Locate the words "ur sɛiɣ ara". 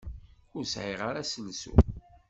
0.55-1.21